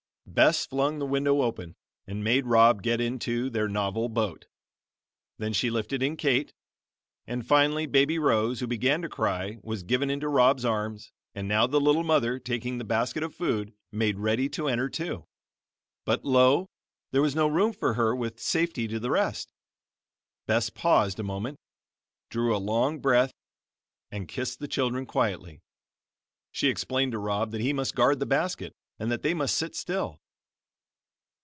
[0.33, 1.75] Bess flung the window open,
[2.07, 4.45] and made Rob get into their novel boat;
[5.37, 6.53] then she lifted in Kate,
[7.27, 11.67] and finally baby Rose, who began to cry, was given into Rob's arms, and now
[11.67, 15.27] the little mother, taking the basket of food, made ready to enter, too;
[16.05, 16.69] but, lo!
[17.11, 19.51] there was no room for her with safety to the rest.
[20.47, 21.59] Bess paused a moment,
[22.29, 23.33] drew a long breath,
[24.09, 25.59] and kissed the children quietly.
[26.53, 29.75] She explained to Rob that he must guard the basket, and that they must sit
[29.75, 30.19] still.